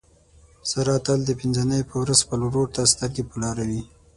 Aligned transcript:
ساره 0.69 0.95
تل 1.05 1.19
د 1.25 1.29
پینځه 1.39 1.63
نۍ 1.69 1.81
په 1.89 1.95
ورخ 2.01 2.19
خپل 2.23 2.39
ورور 2.43 2.67
ته 2.75 2.81
سترګې 2.93 3.23
په 3.29 3.35
لاره 3.43 3.63
وي. 3.69 3.81